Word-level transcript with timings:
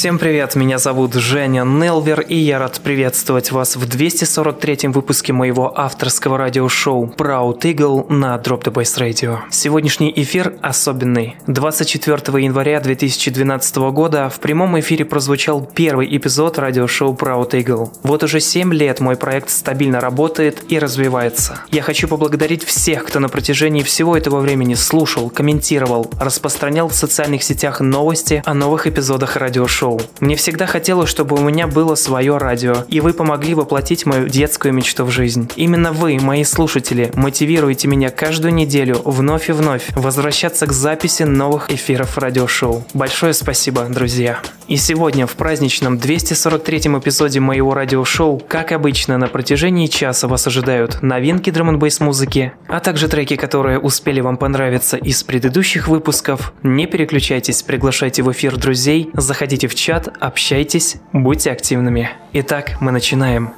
Всем 0.00 0.18
привет, 0.18 0.54
меня 0.54 0.78
зовут 0.78 1.12
Женя 1.12 1.62
Нелвер, 1.62 2.22
и 2.22 2.34
я 2.34 2.58
рад 2.58 2.80
приветствовать 2.80 3.52
вас 3.52 3.76
в 3.76 3.84
243-м 3.86 4.92
выпуске 4.92 5.34
моего 5.34 5.78
авторского 5.78 6.38
радиошоу 6.38 7.04
Proud 7.14 7.60
Eagle 7.60 8.10
на 8.10 8.34
Drop 8.36 8.62
the 8.62 8.72
Bass 8.72 8.98
Radio. 8.98 9.40
Сегодняшний 9.50 10.10
эфир 10.16 10.54
особенный. 10.62 11.36
24 11.48 12.42
января 12.42 12.80
2012 12.80 13.76
года 13.92 14.30
в 14.30 14.40
прямом 14.40 14.80
эфире 14.80 15.04
прозвучал 15.04 15.60
первый 15.66 16.16
эпизод 16.16 16.58
радиошоу 16.58 17.12
Proud 17.12 17.50
Eagle. 17.50 17.90
Вот 18.02 18.22
уже 18.22 18.40
7 18.40 18.72
лет 18.72 19.00
мой 19.00 19.16
проект 19.16 19.50
стабильно 19.50 20.00
работает 20.00 20.64
и 20.72 20.78
развивается. 20.78 21.60
Я 21.72 21.82
хочу 21.82 22.08
поблагодарить 22.08 22.64
всех, 22.64 23.04
кто 23.04 23.20
на 23.20 23.28
протяжении 23.28 23.82
всего 23.82 24.16
этого 24.16 24.40
времени 24.40 24.72
слушал, 24.72 25.28
комментировал, 25.28 26.10
распространял 26.18 26.88
в 26.88 26.94
социальных 26.94 27.42
сетях 27.42 27.80
новости 27.80 28.42
о 28.46 28.54
новых 28.54 28.86
эпизодах 28.86 29.36
радиошоу 29.36 29.89
шоу. 29.90 30.00
Мне 30.20 30.36
всегда 30.36 30.66
хотелось, 30.66 31.08
чтобы 31.08 31.36
у 31.36 31.40
меня 31.40 31.66
было 31.66 31.94
свое 31.94 32.36
радио, 32.36 32.84
и 32.88 33.00
вы 33.00 33.12
помогли 33.12 33.54
воплотить 33.54 34.06
мою 34.06 34.28
детскую 34.28 34.72
мечту 34.74 35.04
в 35.04 35.10
жизнь. 35.10 35.50
Именно 35.56 35.92
вы, 35.92 36.18
мои 36.20 36.44
слушатели, 36.44 37.10
мотивируете 37.14 37.88
меня 37.88 38.10
каждую 38.10 38.54
неделю 38.54 39.00
вновь 39.04 39.48
и 39.48 39.52
вновь 39.52 39.88
возвращаться 39.94 40.66
к 40.66 40.72
записи 40.72 41.24
новых 41.24 41.70
эфиров 41.70 42.18
радиошоу. 42.18 42.84
Большое 42.94 43.34
спасибо, 43.34 43.84
друзья. 43.84 44.40
И 44.68 44.76
сегодня 44.76 45.26
в 45.26 45.34
праздничном 45.34 45.96
243-м 45.96 46.98
эпизоде 47.00 47.40
моего 47.40 47.74
радиошоу, 47.74 48.38
как 48.38 48.70
обычно, 48.70 49.18
на 49.18 49.26
протяжении 49.26 49.88
часа 49.88 50.28
вас 50.28 50.46
ожидают 50.46 51.02
новинки 51.02 51.50
драм 51.50 51.70
н 51.70 51.80
музыки, 52.00 52.52
а 52.68 52.78
также 52.78 53.08
треки, 53.08 53.34
которые 53.34 53.80
успели 53.80 54.20
вам 54.20 54.36
понравиться 54.36 54.96
из 54.96 55.24
предыдущих 55.24 55.88
выпусков. 55.88 56.52
Не 56.62 56.86
переключайтесь, 56.86 57.62
приглашайте 57.62 58.22
в 58.22 58.30
эфир 58.30 58.56
друзей, 58.56 59.10
заходите 59.14 59.66
в 59.66 59.74
чат, 59.80 60.08
общайтесь, 60.20 60.96
будьте 61.12 61.50
активными. 61.50 62.10
Итак, 62.34 62.76
мы 62.80 62.92
начинаем. 62.92 63.54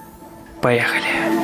Поехали. 0.61 1.42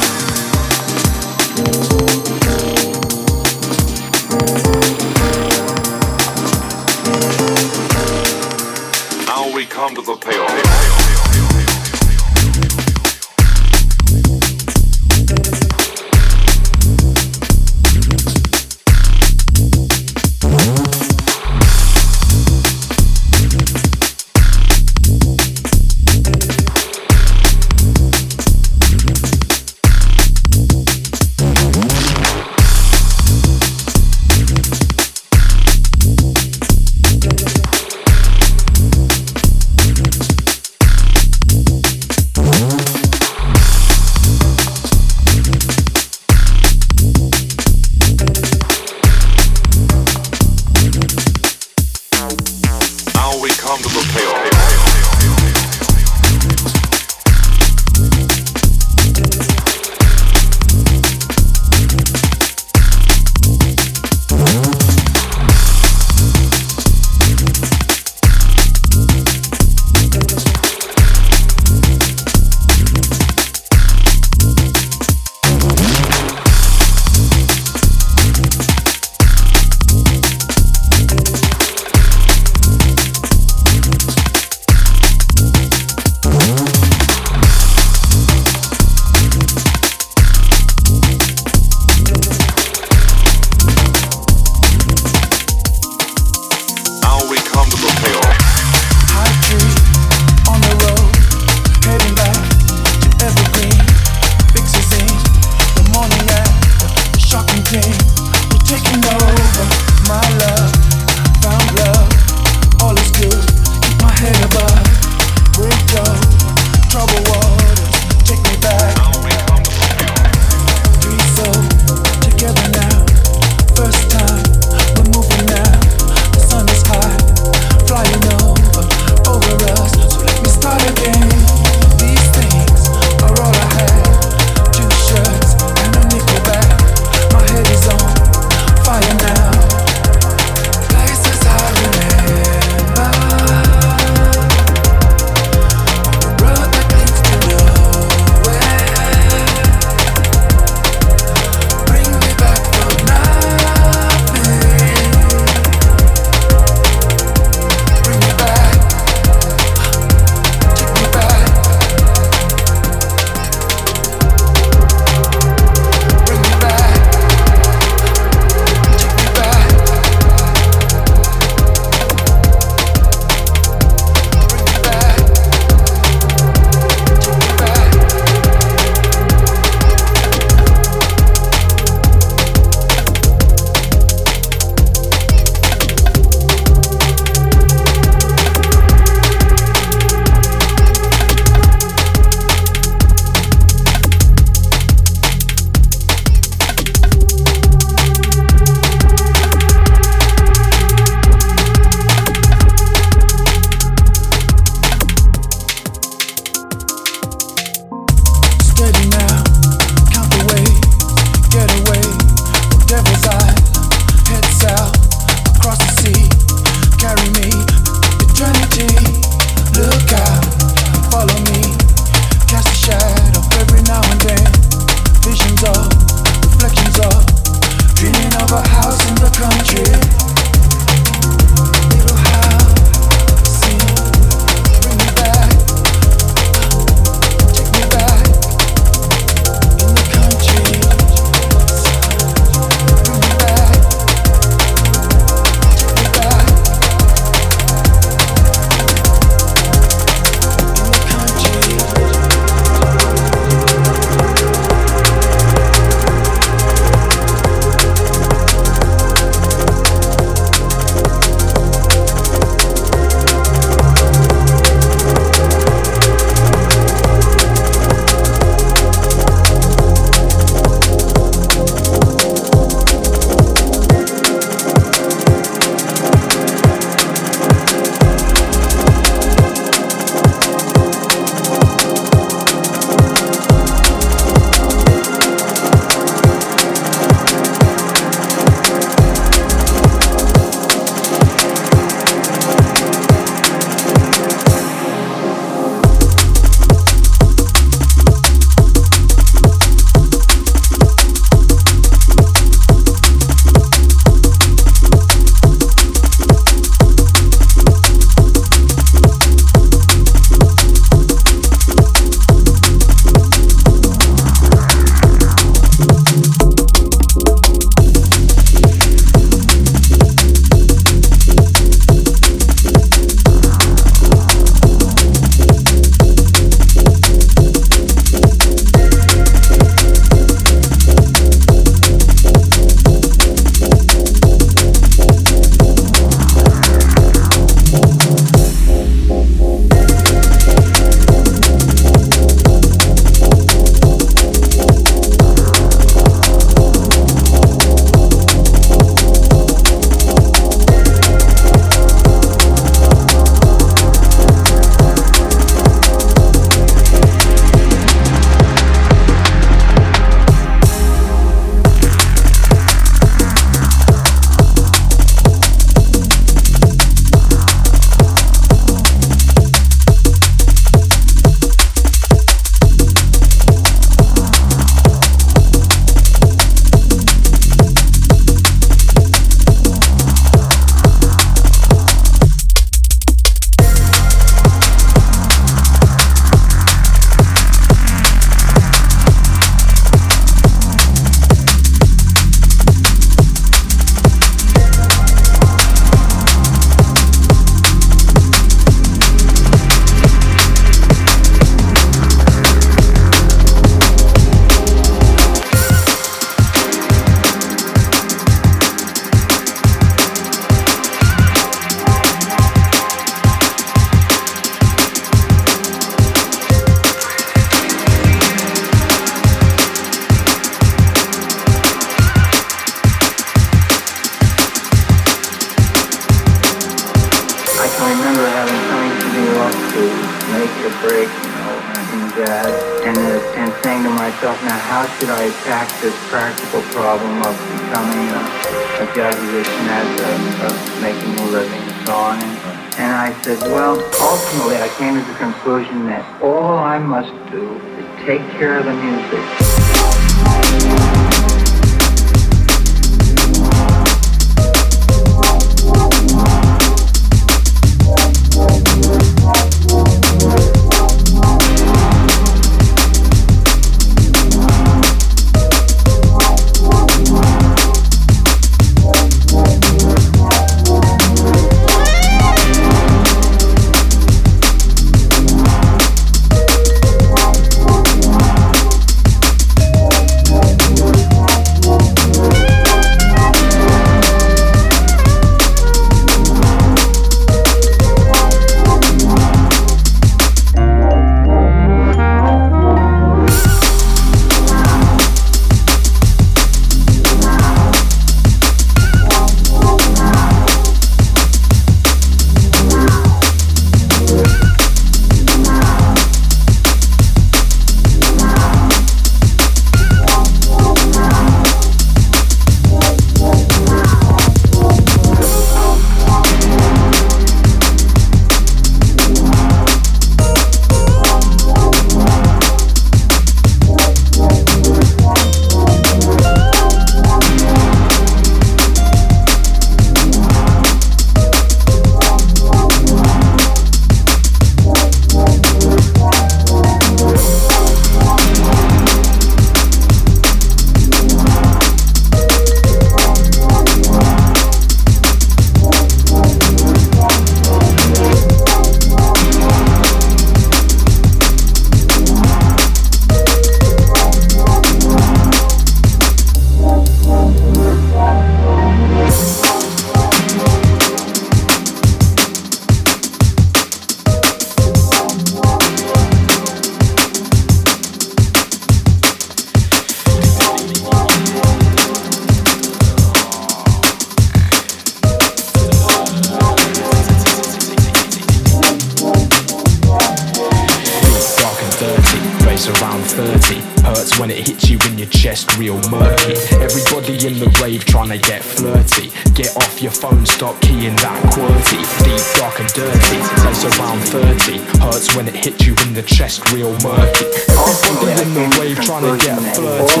fucking 592.58 592.82
dirty. 592.82 593.18
Place 593.40 593.64
around 593.64 594.00
30. 594.00 594.58
Hurts 594.80 595.16
when 595.16 595.28
it 595.28 595.34
hits 595.34 595.66
you 595.66 595.74
in 595.86 595.94
the 595.94 596.02
chest, 596.02 596.50
real 596.52 596.72
murky. 596.82 597.26
Everybody 597.48 598.22
in 598.22 598.34
the 598.34 598.56
wave 598.58 598.80
trying 598.80 599.04
to 599.04 599.24
get 599.24 599.38
flirty. 599.56 600.00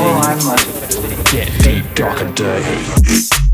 Get 1.30 1.62
deep, 1.62 1.94
dark 1.94 2.20
and 2.20 2.34
dirty. 2.34 3.47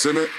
Simmer. 0.00 0.30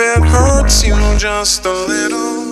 It 0.00 0.24
hurts 0.24 0.84
you 0.84 0.96
just 1.18 1.64
a 1.66 1.72
little 1.72 2.43